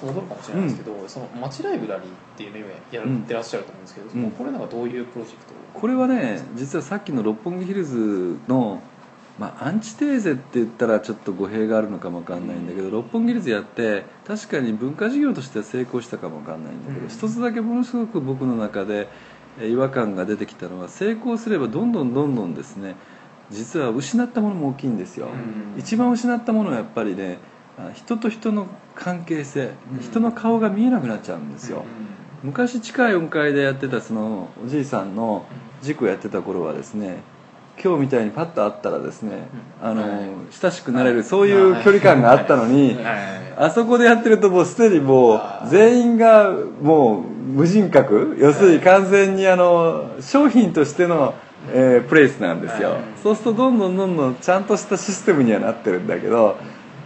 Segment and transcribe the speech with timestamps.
[0.00, 4.30] 話戻るかもしれないですけど、その街ライブラリーっていうのをやってらっしゃると思うんですけど、うん。
[4.32, 8.82] これなんかどういうプロジェクトこれはね実はさっきの六本木ヒルズの、
[9.38, 17.08] まあ、アンチテーゼって言ったらちょっと語弊があるのかもわかんないんだけど、六本木ヒルズやって確かに文化事業としては成功したかもわかんないんだけど、うん。
[17.08, 19.08] 一つだけものすごく僕の中で
[19.58, 22.94] えー違和感が出てきたのは成功すればどんどんどんどんですね
[23.50, 25.78] 実は失ったものも大きいんですよ、うん。
[25.78, 27.59] 一番失ったものはやっぱりねあ
[27.94, 30.00] 人と人の関係性、うん。
[30.00, 31.84] 人の顔が見えなくなっちゃうんですよ、
[32.42, 35.46] 昔地下4階でやってたそのおじいさんの
[35.82, 37.22] 塾やってた頃はですね
[37.82, 39.48] 今日みたいにパッと会ったらですね、
[39.82, 40.30] あの、はい。
[40.50, 43.54] 親しくなれるそういう距離感があったのに、はい。
[43.56, 51.34] あそこでやってるともうすでにもう全員がもう無人格要するに完全にあの商品としての、
[51.72, 53.00] えープレイスなんですよ、はい。
[53.22, 56.58] そうするとどんどんどんどんちゃんとしたシステムにはなってるんだけど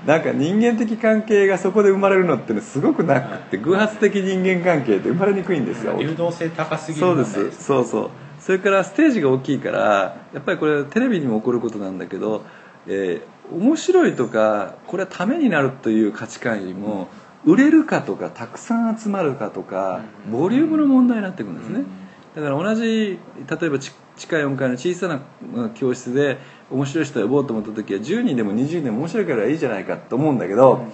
[0.07, 5.97] なんか人間的関係がそこで生まれるのってねすごくなくって偶発的人間関係って生まれにくいんですよ。
[5.99, 7.65] 流動性高すぎるそうです。
[7.65, 8.11] そうそう。
[8.39, 12.45] それからステージが大きいからやっぱりこれテレビにも起こることなんだけど、
[12.87, 17.09] えー面白いとかこれはためになるという価値観よりも
[17.45, 22.43] 売れるかとかたくさん集まるかとかうんボリュームの問題になってくるんですね、うん。
[22.43, 23.19] だから同じ
[23.61, 25.21] 例えばち地下4階の小さな
[25.53, 26.39] まあ教室で
[26.75, 30.87] 面白い人を呼ぼうと思った時は10人でも20人でも面白いからいいじゃないかと思うんだけど、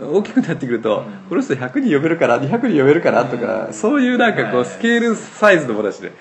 [0.00, 6.12] 大きくなってくると、この人100人呼べるから200人呼べるからとか、そういうなんかこうはいスケールサイズの話で、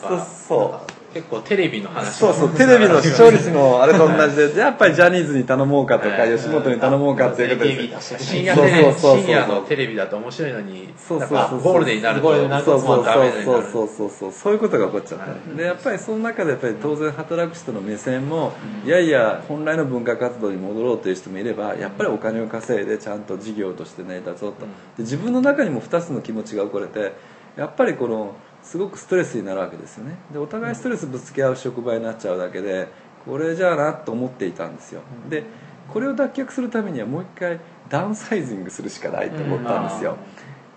[0.00, 9.20] そうそう結構テレビの話そうそうテレビの視聴率のあれと同じで やっぱりジャニーズに頼もうかとかはい吉本に頼もうかっていうことで出して深夜テレビそうそうそうそう。
[9.22, 12.64] 深夜のテレビだと面白いのにそうそうそうゴールデンになるとゴールデンになる。
[12.64, 13.88] とそうそうそうそう。
[13.88, 15.56] そうそうそういうことが起こっちゃった、はい。
[15.56, 18.52] でやっぱりその中でやっぱり当然働く人の目線も、
[18.84, 24.52] いやいや本来の文化活動に戻ろうという人もいればやっぱりお金を稼いでちゃんと事業として成り立とうと、うん。
[24.52, 27.12] で自分の中にも2つの気持ちが起これて
[27.56, 28.36] やっぱりこの
[28.68, 30.16] すごくストレスになるわけですよね。
[30.30, 32.88] でお互いストレスぶつけ合う職場になっちゃうだけで
[33.24, 35.00] これじゃあなと思っていたんですよ。
[35.30, 35.44] で
[35.90, 40.18] これを脱却するためにはもう一回ダウンサイジングするしかないと思ったんですよ、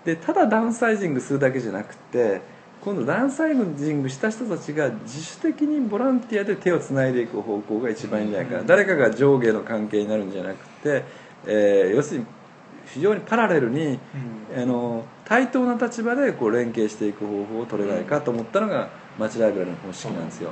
[0.06, 2.40] でただダウンサイジングするだけじゃなくて
[2.82, 11.04] 今度ダウンサイジングした人たちが自主的にボランティアで手をつないでいく方向が一番いいんじゃないかな、誰かが上下の関係になるんじゃなくて、
[11.44, 12.26] えー要するに
[12.86, 13.98] 非常にパラレルに、
[14.56, 20.50] あの対等な立場でこう連携していく方法を取れないかと思ったのが町ライブラリの方式なんですよ。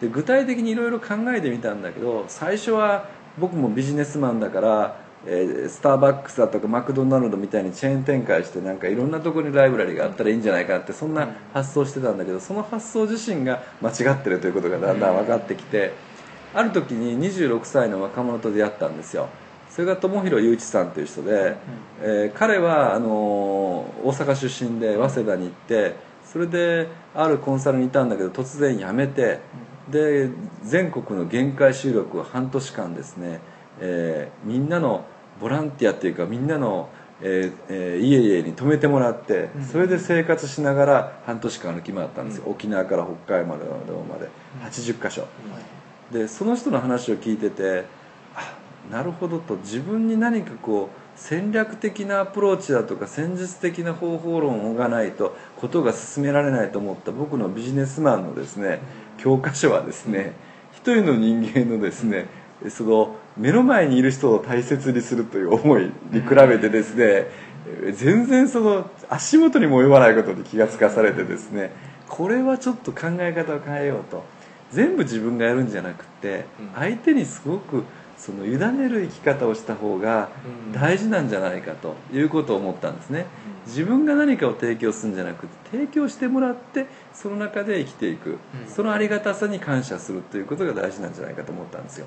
[0.00, 3.08] で具体的にいろいろ考えてみたんだけど最初は
[3.38, 4.96] 僕もビジネスマンだから、
[5.26, 15.92] えースターバックスだとかマクドナルドみたいにチェーン展開してなんかいろんなところにライブラリがあったらいいんじゃないかってそんな発想してたんだけどその発想自身が間違ってるということがだんだん分かってきて
[16.52, 19.28] ある時に26歳の若者と出会ったんですよ
[19.74, 21.56] それが友広祐一さんという人で、
[22.00, 29.40] えー彼はあのー大阪出身で早稲田に行ってそれであるコンサルにいたんだけど突然辞めて
[29.90, 30.28] で
[30.62, 33.40] 全国の限界収録を半年間ですね、
[33.80, 35.04] えーみんなの
[35.40, 36.88] ボランティアっていうかみんなの、
[37.20, 44.28] えーえー家々に泊めてもらってそれで生活しながら半年間歩き回ったんですよ、沖縄から北海道までまで。
[44.70, 45.26] 80箇所、
[46.12, 48.03] でその人の話を聞いててあ
[48.90, 58.80] なるほどと自分に何かこう戦略的なアプローチだとか戦術的な方法論がないとことが進められないと思った僕のビジネスマンのですね
[59.18, 60.34] 教科書はですね
[60.72, 62.26] 一人の人間のですね
[62.68, 67.26] その目の前にいる人を大切にするという思いに比べてですね
[67.94, 71.72] 全然その足元にも及ばないことに気がつかされてですね
[72.08, 74.24] これはちょっと考え方を変えようと。
[74.72, 76.70] 全部自分がやるんじゃなくてうん。
[76.74, 77.84] 相手にすごく
[78.24, 80.30] その委ねる生き方をした方が
[80.72, 83.26] 大事なんじゃないかということを思ったんですね。
[83.66, 88.30] 自分が何かを提供するんじゃなくて提供してもらってその中で生きていく。
[88.30, 88.38] うん。
[88.66, 92.06] そのありがたさに感謝するということが大事なんじゃないかと思ったんですよ。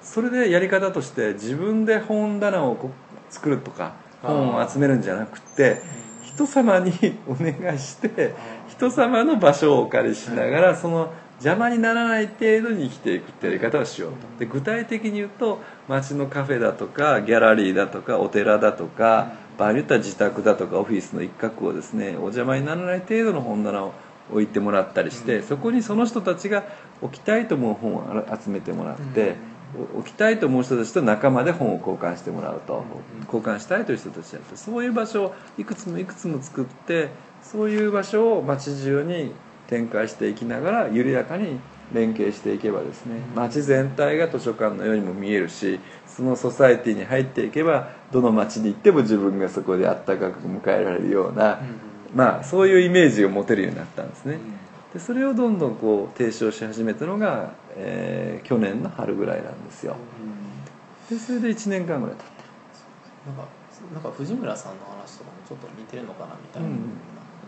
[0.00, 2.90] それでやり方として自分で本棚を
[3.28, 5.82] 作るとか本を集めるんじゃなくて
[6.22, 6.92] 人様に
[7.26, 8.34] お願いして
[8.68, 14.16] 人様の場所をお借りしながらその邪魔にならない程度に生きていくってやり方をしようと。
[14.38, 23.92] で具体的に言うと街のカフェだとかギャラリーだとかお寺だとか場合によっては自宅だとかオフィスの一角をですねお邪魔にならない程度の本棚を
[24.30, 26.64] 置いてもらったりして、そこにその人たちが
[27.02, 29.34] 置きたいと思う本を集めてもらって、
[29.94, 32.84] お置きたいと思う人たちと仲間で本を交換してもらうと、
[33.26, 37.08] 交換したいという人たちやってそういう場所をいくつもいくつも作って
[37.42, 39.32] そういう場所を街中に
[39.70, 41.60] 展開していきながら緩やかに
[41.94, 51.60] 連携していけばですね街全体が図書館のようにも見えるしそのソサエティに入っていけばどの街に行っても自分がそこであったかく迎えられるような、
[52.14, 54.38] まあそういうイメージを持てるようになったんですね、
[54.92, 59.96] でそれをどんどんこう提唱し始めたのが、えー去年の春ぐらいなんですよ。
[61.08, 62.32] でそれで1年間ぐらい経って
[63.26, 63.48] なんか
[63.94, 66.80] なんか藤村さんの話とかもちょっと似てるのかなみたいな、うん。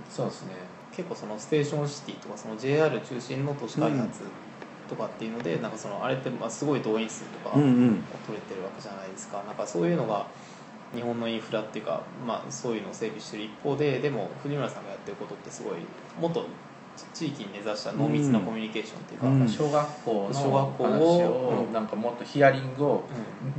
[0.08, 0.54] そうですね
[0.94, 4.20] 結構そのステーションシティとかその JR 中心の都市開発
[4.88, 8.04] とかっていうので、なんかそのあれってまあすごい動員数とかうんうん。
[8.26, 9.42] 取れてるわけじゃないですか。
[9.46, 10.26] なんかそういうのが
[10.94, 15.76] 日本のインフラっていうか、まあ、そういうのを整備してる一方ででも藤村さんがやってることってすごい
[16.20, 16.46] もっと
[17.14, 19.48] 地域に根ざした濃密なコミュニケーションっていうか、うん。
[19.48, 23.04] 小学校の小学校を話をうんなんかもっとヒアリングを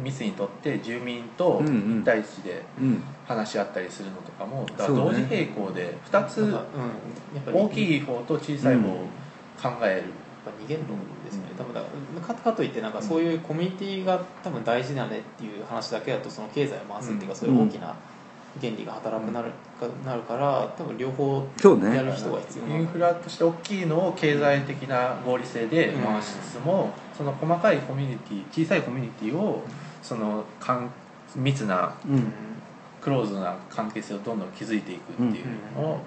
[0.01, 1.67] 密にとって住民とうん。
[1.67, 3.03] うん一対一でうん。
[3.25, 6.81] 話し合ったりするのとかもだか同時並行で2つなんかうん、
[7.35, 8.95] やっぱり大きい方と小さい方を
[9.61, 10.03] 考える。
[10.45, 17.35] やっぱ二元論ですね、多分だからかかといってなんかそういうコミュニティが多分大事だねっていう話だけだとその経済を回すっていうか、うん。
[17.37, 17.95] そういう大きな
[18.61, 21.45] 原理が働くなるかなるから多分両方
[21.93, 22.77] やる人が必要な。
[22.77, 29.63] インフラとして大きいのを経済的な合理性で回しつつも、その細かいコミュニティ小さいコミュニティを
[30.01, 30.89] そのかん
[31.35, 32.31] 密なうん。
[33.01, 35.45] クローズな関係性をどんどん築いていくっていう
[35.75, 35.99] のを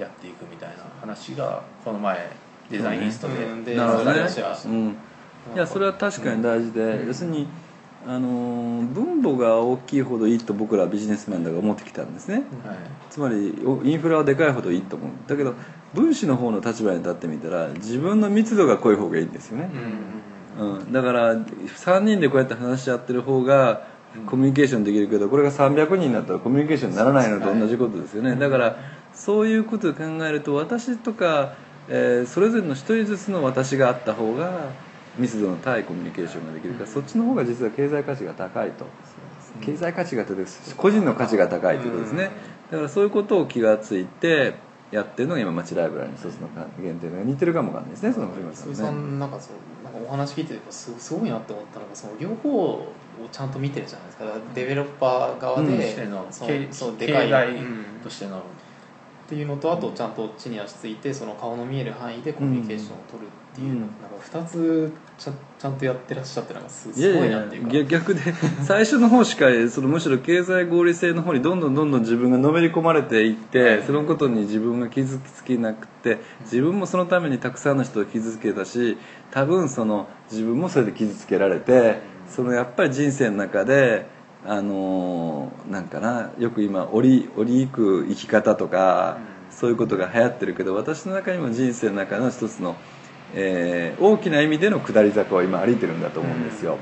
[0.00, 2.28] やっていくみたいな話がこの前
[2.68, 3.64] デザインインストで、うん。
[3.64, 4.18] でなるほどね。
[5.54, 7.06] いやそれは確かに大事で、うん。
[7.06, 7.46] 要するに
[8.06, 12.36] あのー分母が大きいほどいいと僕らビジネスマンだから思ってきたんですね。
[12.36, 12.44] はい。
[13.10, 15.10] つまりおインフラはでかいほどいいと思う。
[15.26, 15.54] だけど
[15.94, 19.70] 分子の方の立場に立ってみたら自分の密度が濃い方がいいんですよね、
[20.58, 23.86] うん、だから3人でこうやって話し合ってる方が
[24.26, 28.36] コミュニケーションできるけどこれが300人になったらコミュニケーションにならないのと同じことですよね。
[28.36, 28.76] だから
[29.14, 31.54] そういうことを考えると私とか、
[31.88, 34.70] えーそれぞれの一人ずつの私があった方が
[35.18, 38.86] 密度の高いコミュニケーションができるからそっちの方が実は経済価値が高いと。
[39.60, 42.30] 経済価値が高いです個人の価値が高いということですね。
[42.70, 44.54] だからそういうことを気がついて
[44.90, 46.48] やってるのが今町ライブラリの一つの
[46.82, 52.92] 限定で似てるかもわかんないですねその藤村さんなんかそうなんかお話聞いててすすごいなって思ったのがその両方を
[53.30, 54.24] ちゃんと見てるじゃないですか。
[54.54, 55.78] デベロッパー側うん。
[55.78, 55.96] で、う
[56.46, 57.84] 経そうでかい経済うん。
[58.02, 58.42] としての
[59.28, 63.80] っていうのとあとちゃんと地に足ついてその顔の見える範囲でコミュニケーションを取るっていう、うん。
[63.80, 63.94] なんか
[64.24, 67.68] 2つちゃちゃんとやってらっしゃってなんかすごいなっていうか。
[67.70, 68.20] 逆逆で
[68.64, 78.96] 最初の方しかそのむしろ経済合理性の方にどんどんどんどん自分がのめり込まれていってそのことに自分が傷つけなくて自分もそのためにたくさんの人を傷つけたし
[79.30, 82.00] 多分その自分もそれで傷つけられて
[82.30, 84.06] そのやっぱり人生の中で
[84.48, 89.18] あのーなんかなよく今折り折り行く生き方とか
[89.50, 92.74] そういうことが流行ってるけど私の中にも人生の中の一つの、
[93.34, 96.78] えー大きな意味での下り坂を今歩いてるんだと思うんですよ、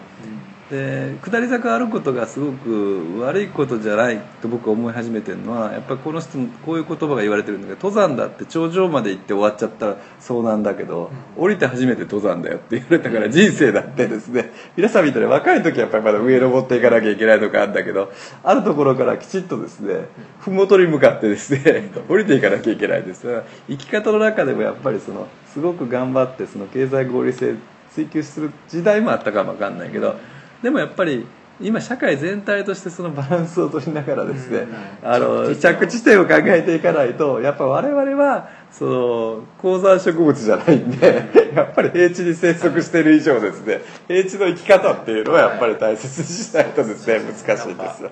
[0.71, 14.53] で下り坂を歩くことがすごく悪いことじゃないと僕は思い始めてるのはやっぱりこの人こういう言葉が言われてるんだけど登山だって頂上まで行って終わっちゃったらそうなんだけど、降りて初めて登山だよって言われたから人生だってですね。
[14.77, 20.07] 皆さんみたいに若い時はやっぱりまだ上登っていかなきゃいけないとかあるんだけどあるところからきちっとですね
[20.41, 27.55] 麓に向かってですね 降りていかなきゃいけないです生き方の中でもやっぱりそのすごく頑張ってその経済合理性
[27.95, 30.17] 追求する時代もあったかもわかんないけど
[30.63, 31.27] でもやっぱり
[31.61, 34.67] 今社会全体としてそのバランスを取りながらですね、
[35.03, 36.27] あの着地点を。
[36.27, 48.11] 考えていかないとやっぱ我々はその高山植物じゃないんでやっぱり平地に生息している以上ですね平地の生き方っていうのはやっぱり大切にしないとですね難しいんですよ。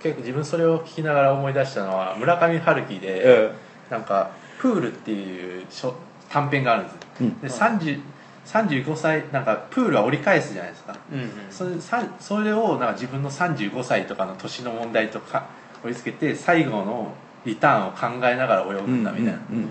[0.00, 5.94] 結構自分それを聞きながら思い出したのは村上春樹で、うんなんか「プール」っていう書
[6.28, 7.40] 短編があるんです、うん。
[7.40, 8.00] で30
[8.46, 10.96] 35歳なんかプールは折り返すじゃないですか。
[11.12, 11.30] うんうん。
[11.50, 15.46] それさそれをなんか自分の35歳とかの年の問題とか
[15.82, 17.12] 折り付けて最後の
[17.44, 19.70] リターンを考えながら泳ぐんだみたいな、うんうん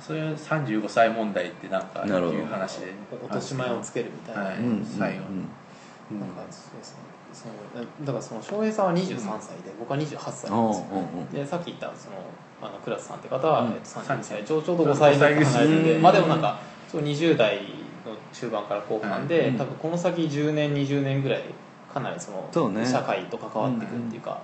[0.00, 2.92] そういう35歳問題ってなんかいう話で。
[3.12, 4.56] 落とし前をつけるみたいな、はい。
[4.56, 5.24] うんうん最後。
[6.18, 7.54] なんかそうですねその
[8.04, 12.16] だからその翔平さんは23歳で、僕は28歳なんですよ、でさっき言ったその
[12.60, 13.72] あのクラスさんって方は、うん。
[13.72, 16.02] えっと、32歳ちょうちょうど5歳ぐらい離れてて、うん。
[16.02, 16.58] まあでもなんか
[16.90, 17.60] そう20代
[18.06, 19.56] の中盤から後半で、うん。
[19.58, 21.44] 多分この先10年20年ぐらい
[21.92, 22.86] かなりそのね。
[22.86, 24.40] 社会と関わっていくっていうか、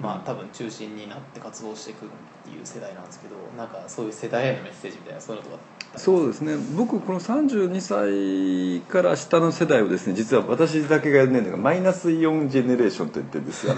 [0.00, 2.08] まあ多分中心になって活動していくっ
[2.44, 5.62] ていう世代なんですけどなんかそういう世代へのメッセージみたいなそういうのとか
[5.96, 6.54] そうですね。
[6.76, 13.74] 僕この32歳から下の世代をですね実は私だけがねマイナスイオンジェネレーションと言ってるんですよ。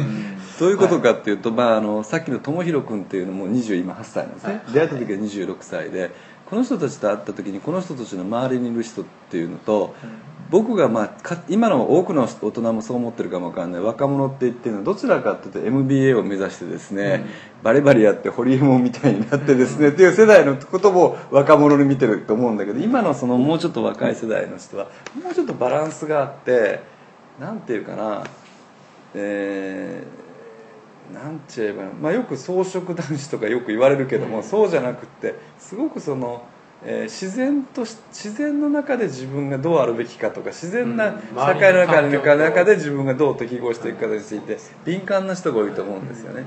[0.60, 4.72] どういうことかっていうと、まあ、あのさっきの友弘君っていうのも20今8歳なんですね、はい。
[4.72, 6.10] 出会った時は26歳で
[6.52, 9.94] この人たちと会った時にこの人たちの周りにいる人っていうのと
[10.50, 13.80] 僕が、まあ、か今の多くの大人もそう思ってるかもわかんない。
[13.80, 17.24] 若者って言ってるのはどちらかというと MBA を目指してですね、
[17.62, 24.90] バリバリやってホリエモンみたいになってですね、っていう世代のことも若者に見てると思うんだけど今のそのもうちょっと若い世代の人は
[25.24, 26.82] もうちょっとバランスがあって
[27.40, 28.24] なんていうかな
[29.14, 30.31] えー
[31.12, 36.44] なんて言えばまあ、よく草食男子とかよく言われるけども、そうじゃなくってすごくその、
[36.84, 41.20] えー自然とし自然の中で自分がどうあるべきかとか自然なうん。
[41.36, 42.02] 社会の中
[42.36, 46.44] 中で自分がどう適合していくかについて敏感な人が多いと思うんですよね。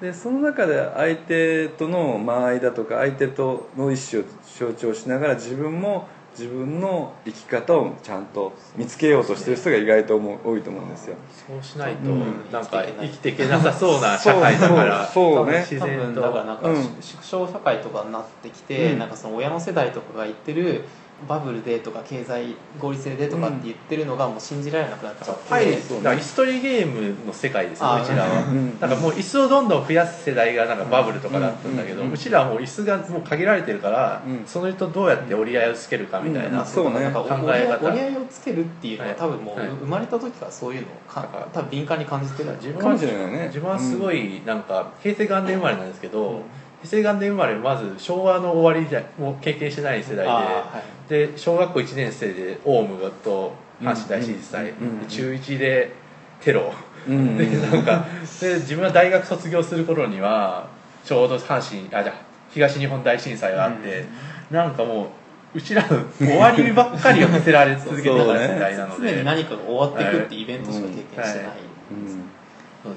[0.00, 4.24] でその中で相手との間合いだとか相手との意思を
[4.58, 11.16] 象徴しながら自分も自分の生き方をちゃんと見つけようとしてる人が意外と思う多いと思うんですよ。
[11.48, 12.50] そうしないと、うん。
[12.52, 15.06] なんか生きていけなさそうな社会だから。
[15.06, 15.50] そう。
[15.50, 15.66] ね。
[15.68, 16.76] 自多分然とだからなんか、うん。
[17.00, 18.98] 縮小社会とかになってきて、うん。
[18.98, 20.84] なんかその親の世代とかが言ってる
[21.28, 26.16] バブルでとか経済合理性でとかって言ってるのがもう信じられなくなっちゃって、パイそうねだか。
[26.16, 28.78] ら椅子取りゲームの世界ですようちらは、うん。
[28.80, 28.90] なん。
[28.90, 32.14] かもう椅子をどんどん増やす世代がなんかバブルとかだったんだけど、ううん。
[32.16, 34.44] ちらはもう椅子がもう限られてるから、うん。
[34.46, 36.66] その人どうやって折り合いをつけるかみたいな、うん。
[36.66, 37.00] そうね。
[37.00, 39.18] なんか考折り合いえ方折り合いをつけるっていうのははい。
[39.18, 39.68] 多分もうはい。
[39.68, 42.50] 生まれた時からそういうのをかなんか多分敏感に感じてる。
[42.56, 43.46] 自分かもしれないね。
[43.48, 46.42] 自分はすごいなんか平成元年生まれなんですけど、
[46.82, 51.10] うん平成元年生まれまず昭和の終わりじゃもう経験してない世代で、はい。
[51.10, 55.92] で小学校1年生でオウムと阪神大震災、うんで中1で
[56.40, 56.72] テロ、
[57.08, 58.06] うん でなんか
[58.40, 60.68] で自分は大学卒業する頃には
[61.04, 62.14] ちょうど阪神あじゃあ
[62.50, 64.04] 東日本大震災があって、
[64.50, 65.12] なんかも
[65.54, 69.06] ううちらの終わりばっかりを見せられ続けてた世代なので。
[69.14, 71.56] 常に何かが終わっていくってイベントしか経験してない、はい。
[71.92, 72.30] うん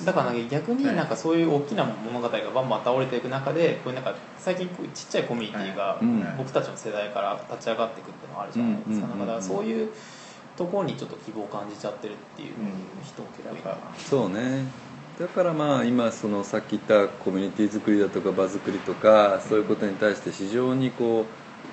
[0.06, 6.26] だから逆になんかそういう大きな物語がバンバン倒れていく中でこういうなんか最近ちっちゃいコミュニティがうん。
[6.38, 9.90] 僕たちの世代から立ち上がっていくっていうのがあるじゃないですか,、うんだからそういう
[10.56, 12.50] ところにちょっと希望を感じちゃってるっていう
[13.04, 14.66] 人も結構いるな、そうね。
[15.20, 21.26] だからまあ今そのさっき言ったコミュニティ作りだとか場作りとかそういうことに対して非常にこ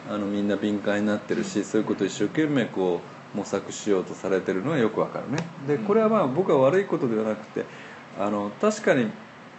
[0.08, 3.00] うあのみんな敏感になってるしそういうことを一生懸命こ
[3.34, 5.38] う模索しようとされてるのはよくわかるね。
[5.66, 7.64] でこれはまあ僕は悪いことではなくて
[8.20, 9.10] あの確かに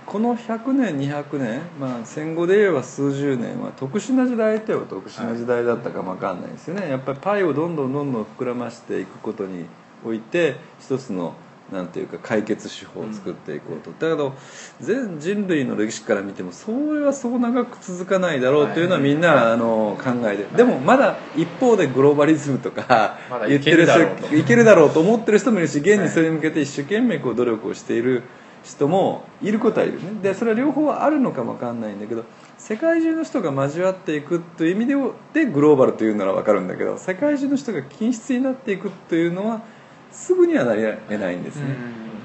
[0.06, 6.89] この100年200年、まあ、戦後で言えば数十年は特殊な時代といえば特殊な時代だったかもわかんないですよね。
[6.89, 9.65] やっぱりパイをどんどんどんどん膨らましていくことに
[10.06, 11.34] おいて一つの
[11.72, 14.34] なんていうか解決手法を作っていこうと、だけど
[14.82, 24.27] 全人類の歴史から見てもそれはそう長く続かないだろうというのはみんなあの考えてでもまだ一方でグローバリズムとか言ってるいけるだろうと。
[24.27, 28.24] 人いけるだろうと思ってる人もいるし現にそれに向けて一生懸命こう努力をしている
[28.63, 30.22] 人もいることはいるね。
[30.22, 32.24] でそれは両方あるのかもわかんないんだけど
[32.58, 39.62] 世界中の人が交わっていくという意味ででグローバルというならわかるんだけど世界中の人が均質になっていくというのは
[40.12, 41.75] すぐにはなり得ないんですね、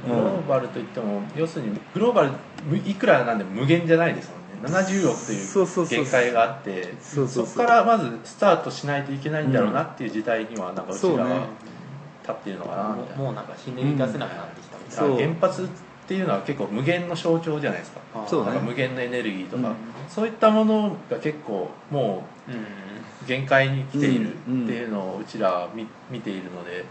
[0.07, 2.31] グローバルといっても要するにグローバル
[2.69, 4.47] むいくらなんでも無限じゃないですもんね。
[4.79, 7.65] 70億という限界があってそうそうそう。
[7.65, 11.47] こからまずスタートしないといけないんだろうなっていう時代にはなんかうちらは
[12.23, 13.23] 立っているのかなみたいな。
[13.23, 15.17] もうもうなんかひねり出せなくなってきたみたいな、そう。
[15.17, 15.69] 原発
[16.07, 18.01] っていうのは結構無限の象徴じゃないですか。
[18.29, 18.51] そうね。
[18.53, 19.75] なんか無限のエネルギーとか、うん。
[20.09, 24.69] そういったものが結構もう限界に来ているってうん。
[24.69, 26.85] いうのをうちらは見見ているので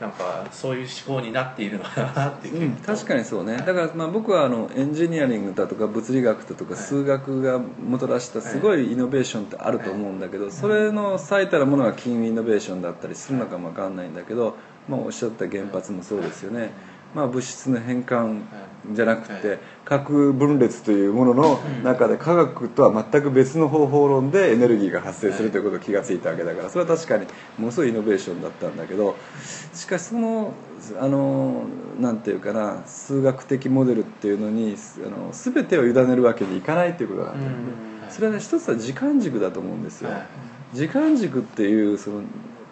[0.00, 3.56] なんかそういう思考になっているのかなっていう、うん、確かにそうね。
[3.58, 6.82] だからまあ僕はあのエンジニアリングだとか物理学だとかはい。
[6.82, 14.56] 数学がもたらしたすごいイノベーションってあると思うんだけどそれの最たるものが金融イノベーションだったりするのかもわかんないんだけど、
[14.88, 16.72] まあ、おっしゃった原発もそうですよね、
[17.14, 18.42] まあ、物質の変換
[18.92, 27.26] じゃなくはて核分裂というものの中で科学とは全く別の方法論でエネルギーが発生するということを気がついたわけだからそれは確かに
[27.58, 29.16] ものすごいイノベーションだったんだけど
[29.74, 30.52] しかしその
[30.98, 31.64] あの
[31.98, 37.42] なんていうかな数学的モデルっていうのにあの全てを委ねるわけにいかないということがあって、
[38.08, 40.26] それはね一つは時間軸だと思うんですよ、はい。
[40.74, 42.22] 時間軸っていうその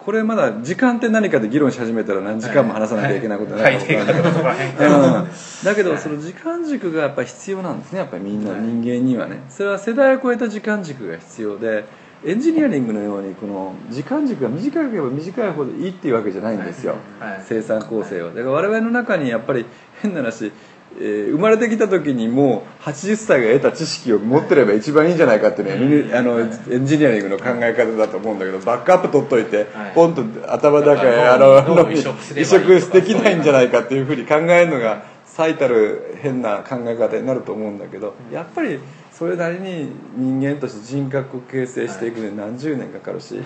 [0.09, 5.27] これまだ時間って何かで議論し始めたら何時間も話さなきゃいけないことになるかも
[5.63, 7.99] だけどその時間軸がやっぱり必要なんですね。
[7.99, 9.43] やっぱりみんな人間にはね。
[9.49, 11.85] それは世代を超えた時間軸が必要で
[12.25, 17.43] エンジニアリングのようにこの時間軸が短ければ短いほどいいっていうわけじゃないんですよ、はい。
[17.47, 19.67] 生産構成はだから我々の中にやっぱり
[20.01, 20.51] 変な話、
[20.99, 29.91] えー生まれてきた時にもう80歳が得た知識を持ってれば一番いいんじゃないかっていうのは、あのエンジニアリングの考え方だと思うんだけどバックアップ取っといて、はい。
[29.95, 38.79] ポンと頭だけの移植できないんじゃないかっていうふうに考えるのが最たる変な考え方になると思うんだけどやっぱり
[39.11, 43.39] それなりに人間として人格を形成していくのに何十年かかるし、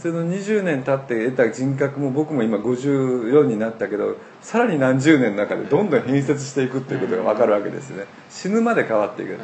[0.00, 8.06] それの20年経って得た人格も僕も今54になったけどさらに何十年の中でどんどん変節していくっていうことが分かるわけですよね。
[8.30, 9.36] 死ぬまで変わっていく。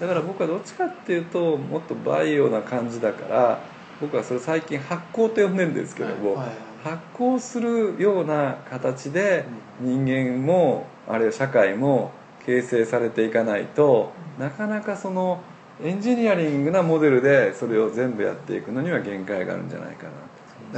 [0.00, 3.60] だから僕はどっちかっていうともっとバイオな感じだから
[4.00, 6.48] 僕はそれ最近発酵と呼んでるんですけども、はい。
[6.84, 9.44] 発酵するような形で
[9.80, 12.12] 人間もあるいは社会も
[12.44, 15.40] 形成されていかないとなかなかその
[15.82, 20.10] エンジニアリングなモデルでそれを全部やっていくのには限界があるんじゃないかな。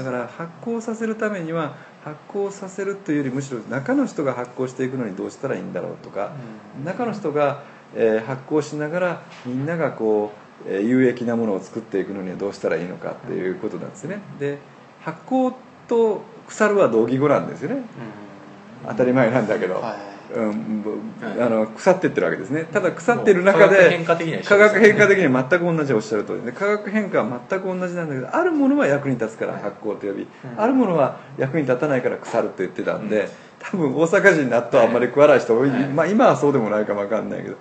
[0.02, 6.32] だから発酵させるためには発酵させるというよりむしろ中の人が発酵していくのにどうしたらいいんだろうとか
[6.84, 7.62] 中の人が、
[7.94, 10.32] えー発酵しながらみんながこ
[10.66, 14.20] う、えー有益なものを作っていくのにはどうしたらいいのかっていうことなんですね。
[14.38, 14.58] で
[15.00, 15.54] 発酵
[15.86, 17.82] と腐るは同義語なんですよね。
[18.86, 20.84] 当たり前なんだけど、はいうん
[21.22, 22.64] あの腐ってってるわけですね。
[22.64, 23.88] ただ腐ってる中で
[24.44, 33.28] 化学変化的には全く同じおっしゃる通りで化学変化は全く同じなんだけどあるものは役に立つから発酵と呼び、あるものは役に立たないから腐るって言ってたんで、
[33.60, 35.88] 多分大阪人納豆あんまり食わない人多い、はい。
[35.88, 37.56] まあ、今はそうでもないかもわかんないけど、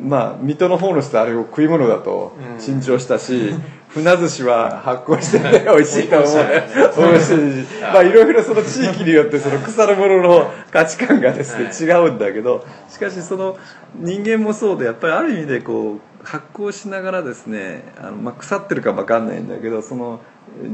[0.00, 3.54] まあ水戸の方の人はあれを食い物だと珍重したし、
[3.88, 6.36] 船寿司は発酵してて美味しいと思う。
[6.36, 6.64] ね
[6.96, 7.82] 美味しいし。
[7.82, 13.56] まあいろいろその地域によってその腐るものの価値観がですね、違うんだけどしかしその
[13.94, 20.20] 人間もそうでやっぱりある意味でこう発酵しながらですねあの、まあ、腐ってるか分かんないんだけどその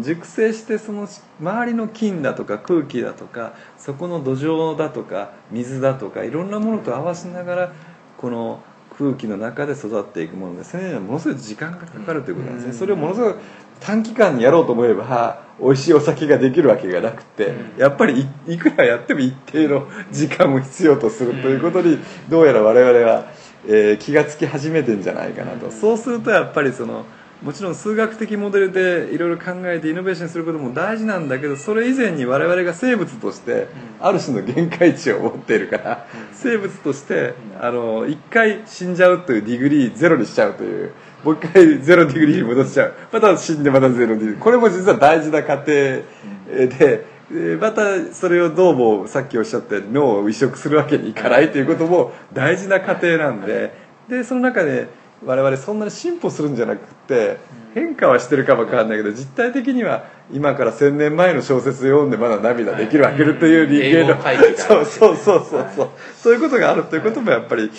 [0.03, 1.09] 熟成してその
[1.41, 7.73] 周りの菌だとか空気だとかそこの土壌だとか水だとかいろんなものと合わせながら
[8.17, 8.63] この
[8.99, 10.99] 空気の中で育っていくものですね。
[10.99, 12.73] ものすごい時間がかかるということなんですね。
[12.73, 13.35] それをものすごい
[13.79, 23.27] 短期間にやろうと思えば美味しいお酒ができるわけがなくてやっぱりいいくらやっても一定の時間を必要とするということにどうやら我々は、
[23.69, 25.71] えー気がつき始めてんじゃないかなと。
[25.71, 27.05] そうするとやっぱりその
[27.43, 33.69] もちろん数学的モデルでいろいろ考えてイノベーションすることも大事なんだけどそれ以前に我々が生物として
[34.01, 40.93] ある種の限界値を持っているから生物としてあの一回死んじゃうというディグリーゼロにしちゃうという
[41.25, 42.95] もう一回ゼロディグリーに戻しちゃう。
[43.13, 44.39] また死んでまたゼロディグリー。
[44.39, 47.19] これも実は大事な過程で。
[47.31, 53.75] でまたそれをどうもさっきおっしゃったように脳を移植するわけにいかないということも大事な過程なんで
[54.09, 54.89] でその中で
[55.25, 57.39] 我々そんなに進歩するんじゃなくって
[57.75, 65.91] 変化はしてるかもわかんないけど実態的には今から1000年前の小説を読んでまだ涙できるわけという人間の、そうそうそうそうそう。
[66.23, 67.71] そういうことがあるということもやっぱり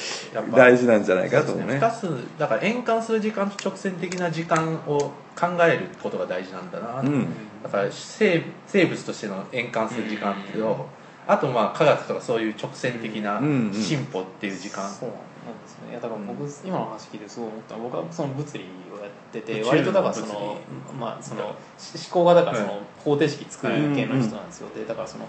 [0.56, 1.76] 大事なんじゃないかと思うね。
[1.76, 7.28] 2つだから円環する時間と直線的な時間を考えることが大事なんだな、うん。
[7.62, 10.88] だから生生物としての円環する時間と、
[11.28, 13.74] あとまあ科学とかそういう直線的なうんうん。
[13.74, 15.10] 進歩っていう時間、そう
[15.46, 15.92] なんですね。
[15.92, 20.58] いやだから僕、今の話聞いてすごい思ったのは僕はその物理をやってて割とだからそ物の
[20.94, 25.28] 理まあそのし思考がだからそのはい方程式作る系の人なんですよ、でだからその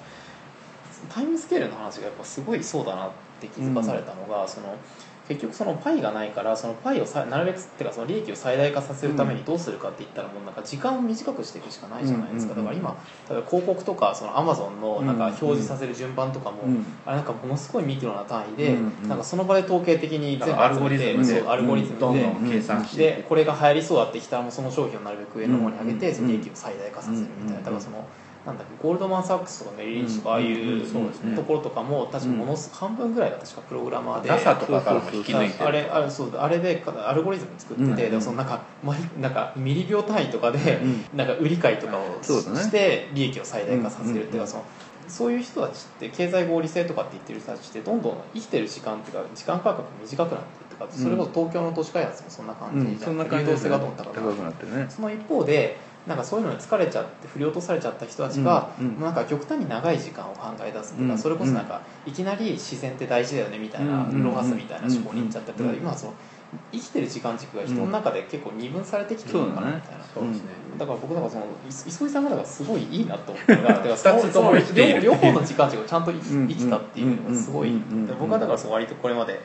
[1.08, 4.76] タイムスケールの話がやっぱすごいそうだなって気づかされたのが、その
[5.30, 16.84] 結局そのパイがないからそのパイをさなるべくっていうかその利益を最大化させるためにどうするかって言ったらもうなんか時間を短くしていくしかないじゃないですか、うんだから今例えば広告とかそのアマゾンのなんか表示させる順番とかも、うん。
[17.06, 27.64] あれなんかものすごいミクロな単位で、なんかその場で統計的に全部アルゴリズムでアルゴリズムで、計算してでこれが流行りそうだってきたらもうその商品をなるべく上の方に上げて、利益を最大化させるみたいな、うん。
[27.64, 28.04] だからその
[28.46, 34.30] なんだっけゴールドマン・サックスとかメリー・リンチとかああいうところとかも確かものす半分ぐらいが確かプログラマーで。
[34.30, 40.80] NASA とかからも引き抜いてるあれあれそうあれでアルゴリズム作ってて、うんでもそのなんかまなんかミリ秒単位とかで、
[41.12, 44.64] うなんか売り買いとかをし,、て利益を最大化させるっていううんかその
[45.06, 52.86] そういう人たちって経済合理性とかって言ってる人たちってどんどん生きてる時間っていうか時間価格が短くなっていってかそれこそ東京の都市開発もそんな感うん。
[52.86, 58.92] じじゃそん流動性がどんどん高くなってその一方でなんかそういうのに疲れちゃって振り落とされちゃった人たちが、うんうん。
[58.94, 61.18] もうなんか極端に長い時間を考え出すっていうか、うん。
[61.18, 66.14] それこそなんかいきなり自然って大事だよねみたいな、うんロハスみたいな思考にいっちゃったりとか、うん今はその
[66.72, 70.04] 生きてる時間軸が人の中で結構二分されてきてるのかなみたいな。
[70.12, 77.80] そうですね、だから僕だからそのい磯井さんがだからすごいいいなと思ったのがだから両方の時間軸をちゃんと生きたっていうのがすごい
[78.18, 79.40] 僕はだからその割とこれまで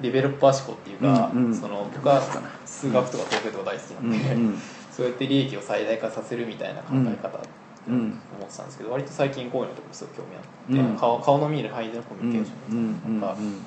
[0.00, 1.54] デベロッパー思考っていうか、うんうん。
[1.54, 2.20] その僕は
[2.64, 4.58] 数学とか統計とか大好きなんで、うん
[5.00, 7.48] そうやって利益を最大化させるみたいな考え方って
[7.88, 8.20] うん。
[8.36, 10.42] 思ってたんですけど割と最近こういうのとかすごい興味あっ
[10.74, 10.98] て、うん。
[10.98, 13.16] 顔顔の見える範囲でのコミュニケーション、うん。
[13.16, 13.22] うん。
[13.22, 13.62] うん。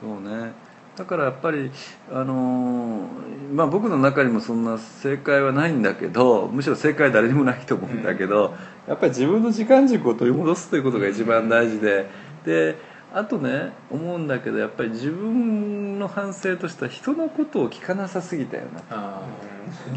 [0.00, 0.52] そうね。
[0.96, 1.70] だからやっぱり、
[2.10, 8.56] あのーまあ、僕の中にもそんな正解はないんだけどむしろ正解は誰にもないと思うんだけど、
[8.88, 12.08] やっぱり自分の時間軸を取り戻すということが一番大事で
[12.44, 12.76] で
[13.14, 18.82] あとね思うんだけどやっぱり自分の反省としては人のことを聞かなさすぎたよな。
[18.90, 19.22] あ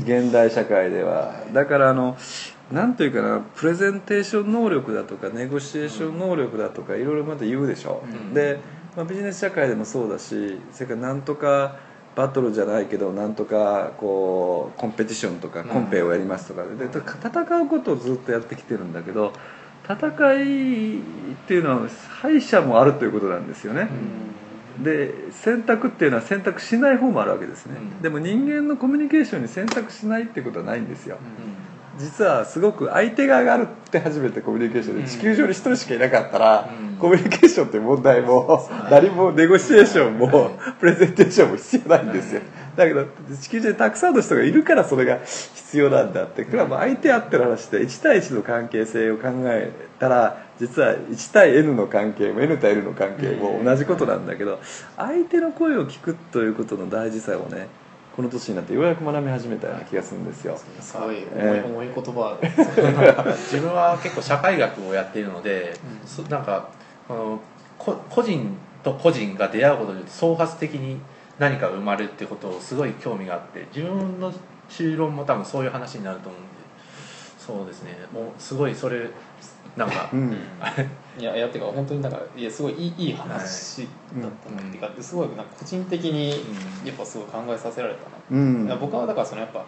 [0.01, 1.33] 現代社会では。
[1.53, 2.17] だからあの
[2.71, 8.33] なんというかなプレゼンテーション能力だとかネゴシエーション能力だとかいろいろまた言うでしょ、うん。
[8.33, 8.59] で、
[8.95, 11.77] まあ、ビジネス社会でもそうだしそれからなんとか
[12.15, 16.63] バトルじゃないけどなんとかこうコンペティションとかコンペをやりますとか。
[16.63, 19.33] でで戦うことをずっとやってきてるんだけど
[19.89, 21.01] 戦いっ
[21.47, 23.89] ていうのは敗者もあるということなんですよね、
[24.83, 28.01] で選択っていうのは選択しない方もあるわけですね、うん。
[28.01, 31.17] でも人間のコミュニケーションに選択しないってことはないんですよ、
[31.97, 31.99] うん。
[31.99, 36.89] 実はすごく相手側があるって初めてコミュニケーションで地球上に一人しかいなかったら、うん。
[36.97, 42.41] コミュニケーションって問題も何もネゴシエーションもプレゼンテーションも必要ないんですよ
[42.75, 43.05] だけど
[43.41, 46.45] 地球上にたくさんの人がいるからそれが必要なんだって。
[46.45, 54.59] これはもう相手あっての話で1対1の関係性を考えたら実は1対 N の関係も N 対 N の関係も同じことなんだけど
[54.97, 57.67] 相手の声を聞くということの大事さをね
[58.19, 60.59] この年になってようやく学び始めたような気がするんですよ。
[60.81, 62.37] すごい重い,、ええ重い言葉。
[62.41, 66.07] 自分は結構社会学をやっているので、うん。
[66.07, 66.69] そなんか
[67.07, 67.39] この
[67.77, 70.99] こ個人と個人が出会うことによって創発的に
[71.39, 74.31] 何かが生まれるってことをすごい興味があって自分の
[74.67, 76.49] 修論も多分そういう話になると思うんで
[77.49, 77.97] そうですね。
[78.13, 79.09] もうすごいそれ
[79.75, 80.37] なんか、うん。
[81.17, 86.45] いやいやっていうか本当になんかいやすごいいいいい話だったなっていうか、すごいなんか個人的に
[86.85, 88.79] やっぱすごい考えさせられたな、うん。
[88.79, 89.65] 僕はだからそのやっぱ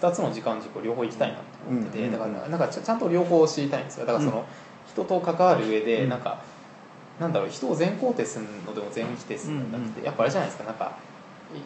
[0.00, 2.12] 2つの時間軸を両方行きたいなと思ってて、うん。
[2.12, 4.06] だからなんかちゃんと両方知りたいんですよ。
[4.06, 4.44] だからその、
[4.86, 6.08] 人と関わる上でうん。
[6.10, 6.38] なんか、
[7.18, 10.64] なんだろう人を全肯定するのでも全否定するんだって、やっぱあれじゃないですか。
[10.64, 11.13] なんかい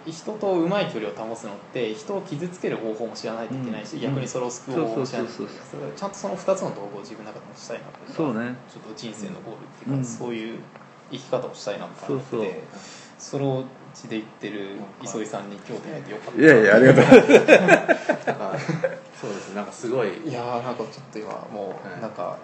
[0.06, 4.02] 人とうまい距離を保つのって人を傷つける方法も知らないといけないし、うん。
[4.02, 5.52] 逆にそれを救う方法も知らないといけない
[5.96, 8.56] ちゃんとその2つの道具を自分の中でもしたいなとそうね。
[8.72, 10.04] ちょっと人生のゴールっていうか、うん。
[10.04, 10.58] そういう
[11.10, 12.50] 生き方をしたいなと思ってそうそう
[13.18, 16.40] それを地で言ってる磯井さんに今日出会えてよかった。
[16.40, 17.04] いやいやありがとう。
[19.20, 19.56] そうですね。
[19.56, 20.08] なんかすごい。
[20.24, 22.36] いやーなんかちょっと今もはいうなんか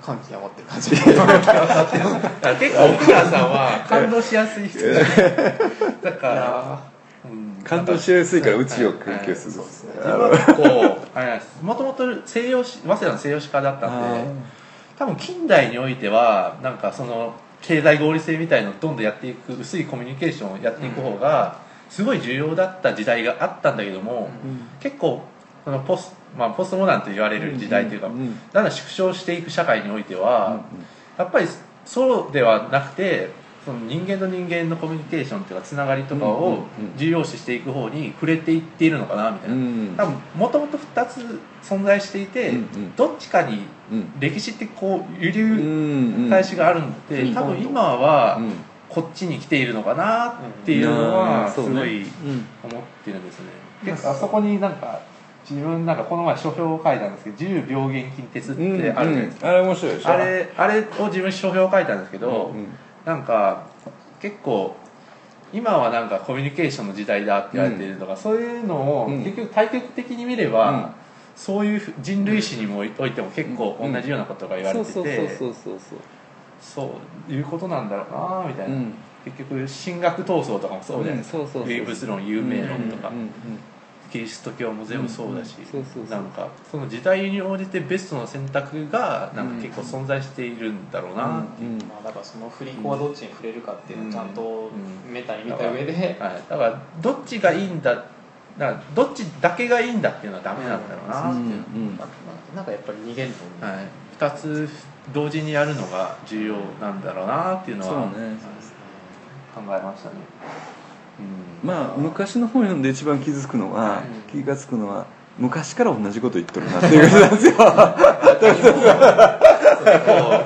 [0.00, 0.90] 感極まってる感じ。
[0.96, 1.32] だか
[2.42, 5.02] ら結構奥村さんは感動しやすい人だ。
[6.02, 6.96] だかいら
[7.64, 9.64] 感動しやすいから宇宙を研究する
[11.62, 14.30] もともと西洋史早稲田の西洋史科だったんで
[14.96, 21.60] 多分近代においてはなんかその経済合理性みたいのをどんどんやっていく薄いコミュニケーションをやっていく方が
[21.90, 24.30] すごい重要だった時代があったんだけども、
[24.80, 25.22] 結構
[25.66, 30.60] このポス,、まあ、ポストモダンと言われる時代というか、だんだん縮小していく社会においては、
[31.18, 31.48] やっぱり
[31.84, 33.30] そうではなくて
[33.64, 42.52] その人間と人間のコミュニケーションというかつながりとかをうん重要視していく方に触れていっているのかなみたいな、うん多分もともと2つ存在していて、
[42.94, 44.20] どっちかにうん。
[44.20, 46.30] 歴史ってこう輸う入ん。
[46.30, 47.34] 開始があるんで、うん。
[47.34, 48.52] 多分今はうん。
[48.88, 52.46] こっちに来ているのかなっていうのはすごいうん。
[52.62, 53.46] 思ってるんですね、
[53.84, 55.00] 結構あそこになんか
[55.48, 60.08] 自分なんかこの前書評を書いたんですけど自由病原菌鉄ってあるじゃないですか、あれ面白いでしょ。
[60.08, 62.66] あれあれを自分書評を書いたんですけど、うん
[63.04, 63.68] なんか
[64.20, 64.74] 結構
[65.52, 69.22] 今はなんかコミュニケーションの時代だって言われているとか、そういうのをうん。
[69.22, 70.86] 結局対極的に見れば、うん。
[71.36, 75.78] そういう人類史にもおいても結構同じようなことが言われてて、そうそうそうそうそう
[76.60, 77.32] そう。
[77.32, 78.94] いうことなんだろうなみたいな、うん。
[79.24, 81.72] 結局神学闘争とかもそうじゃないですか、うんそうそうそう。
[81.72, 83.30] 唯物論有名論とか、うんうん
[84.16, 86.18] キリスト教も全部そうだし、うんそうそうそう。
[86.18, 94.70] なんかその時代に応じてベストの選択がなんか結構存在しているんだろうなっていう、うんまあだからその振り子はどっちに触れるかっていうのをちゃんと
[95.06, 98.06] うんメタに見た上で、はい、だからどっちがいいんだだか
[98.58, 103.86] らどっちだけがいいんだっていうのはダメなんだろうなっていう、うんまあなんかやっぱり逃げると、はい、
[104.18, 104.68] 2つ
[105.12, 108.36] 同時にやるのが重要なんだろうなっていうのはそうね。
[108.40, 108.76] そうですね。
[109.54, 110.75] 考えましたね、うん、
[111.62, 114.02] まあ昔の本読んで一番気づくのは
[114.34, 115.06] うん気が付くのは
[115.38, 117.56] 昔から同じこと言っとるなっていうことなんですよ。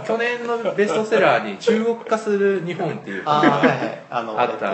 [0.07, 3.69] 去年のベストセラーに中国化する日本っていうああはい。
[3.69, 4.71] はいあのあった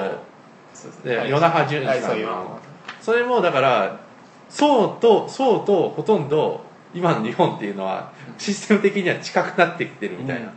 [1.66, 2.26] 淳はいそういう。
[2.26, 2.58] さんの
[3.00, 4.00] それもだから
[4.48, 10.50] そうとそうとほとんど今の日本っていうのはシステム的には近くなってきてるみたいな、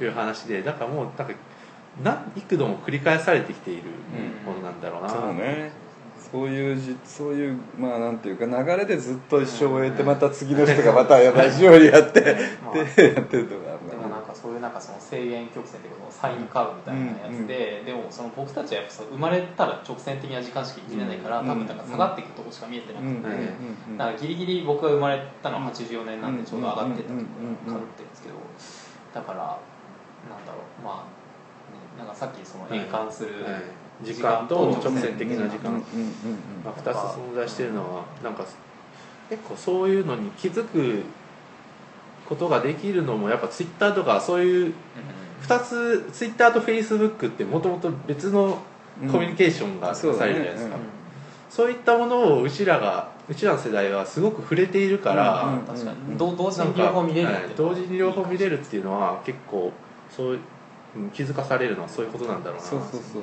[0.00, 1.34] いう話でだからもうなんか
[2.02, 3.82] 何幾度も繰り返されてきている
[4.46, 5.72] ものなんだろうな、そうね。
[6.30, 12.76] そういうじそういうまあなんていうか流れでずっと一生終えてまた次の人がまた同じようにやってで まあ。
[12.76, 21.46] やってるのがあるでもなんかそういうなんかその正弦曲線っていうかサインカーブみたいなやつで、でもその僕たちはやっぱそう生まれたら直線的な時間しか生きれないから、うん。
[21.46, 23.16] 多分なんか下がっていくとこしか見えてなくて、うん。
[23.16, 23.24] うん。
[23.24, 23.38] うん。
[23.92, 23.96] うん。
[23.96, 27.24] なんかギリギリ僕が生まれたのは84年なんでちょうど上がってたとこうんうん。
[27.24, 27.58] うん。
[27.66, 27.72] うん。
[27.72, 28.34] ろかぶってるんですけど
[29.14, 29.38] だから
[30.28, 31.17] なんだろうまあ
[31.98, 33.62] なんかさっきその変換するはい。
[34.04, 35.82] 時間と直線的な時間、うんうんうん
[36.64, 38.46] まあ、2つ存在してるのはなんか
[39.28, 41.02] 結構そういうのに気づく
[42.28, 44.74] ことができるのもやっぱツイッターとかそういう
[45.42, 48.58] 2つツイッターとフェイスブックってもともと別の
[49.02, 49.08] うん。
[49.08, 50.82] コミュニケーションがされるじゃないですか、うん。
[51.48, 56.18] そういったものをうちらがうちらの世代はすごく触れているから、うんうん確かに。
[56.18, 57.54] 同同時に両方見れるってはい。
[57.56, 59.72] 同時に両方見れるっていうのは結構
[60.10, 60.38] そう
[61.12, 62.64] 気づかされるのはそういうことなんだろうな。
[62.64, 63.22] そうそうそうそう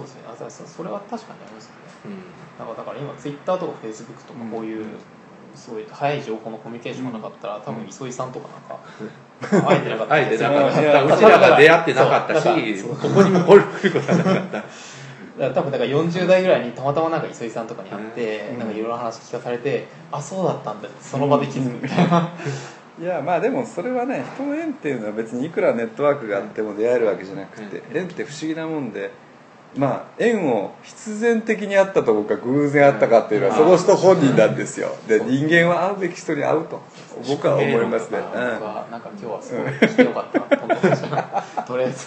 [0.00, 0.04] う。
[0.04, 0.22] ですね。
[0.26, 1.76] あそうそれは確かにありますよね。
[2.06, 2.12] うん。
[2.58, 4.84] なんかだから今ツイッターとかフェイスブックとかこういう、
[5.54, 8.48] すごい早い情報のコミュニケーションがなかったら、多分磯井さんとか
[9.48, 10.14] なんか、 会えてなかった。
[10.14, 11.04] あえてなかった。
[11.04, 11.16] う。
[11.16, 12.96] ちらが出会ってなかったそうしそう。
[12.96, 14.64] ここにも来ることはなかった。
[15.38, 18.58] だ多分だから40代ぐらいにたまたまなんか磯井さんとかに会って、うん。
[18.58, 22.30] なんかいろいろ話聞かされて、あそうだったんだってその場で気づくみたいな、
[23.00, 27.96] いやまあでもそれはね人の縁っていうのは別にいくらネットワークがあっても出会えるわけじゃなくてうん。
[27.96, 29.12] 縁って不思議なもんで
[29.76, 34.96] まあ縁を必然的にあったとか偶然あったかっていうのはその人本人なんですよ。
[35.06, 36.82] で人間は会うべき人に会うと
[37.28, 41.62] 僕は思いますね、僕はなんか今日はすごい聞いてよかったなと思ってました。
[41.62, 42.06] とりあえず。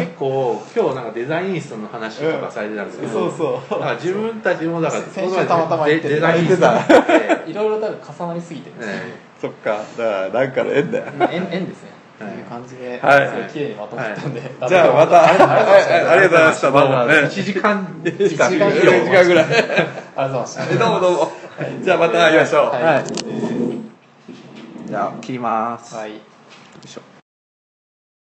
[0.00, 3.30] 結構今日なんかデザイニストの話とかされてたんですけど、うん。
[3.30, 3.80] そうそう。
[3.80, 6.08] だから自分たちもだから先週たまたま言ってて。
[6.08, 6.92] デデザイニストになって
[7.50, 9.70] いろいろ多分重なりすぎてるんですよねそっか。
[9.70, 11.04] だからなんかの縁だよ。
[11.30, 12.30] 縁 縁ですね、はい。
[12.32, 13.50] という感じで、はい。
[13.50, 15.26] 綺麗にまとまったんで、じゃあまた。
[15.26, 16.70] ありがとうございました。
[16.70, 17.14] どうもね。
[17.14, 19.44] 1時間一時間1時間ぐらい。
[19.44, 20.40] ありがとうござい。
[20.40, 21.32] ました どうもどうも。
[21.82, 22.66] じゃあまた会いましょう。
[22.74, 22.84] はい。
[22.84, 23.04] はい。
[24.86, 26.10] じゃあ切ります、はい。
[26.10, 26.16] よ
[26.84, 27.09] いしょ